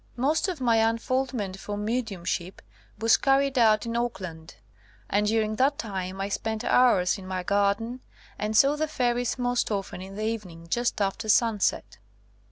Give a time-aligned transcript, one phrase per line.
[0.15, 2.63] Most of my un foldment for mediumship
[2.97, 4.55] was carried out in Auckland,
[5.07, 7.99] and during that time I spent hours in my garden,
[8.39, 11.99] and saw the fairies most often in the evening just after sun set.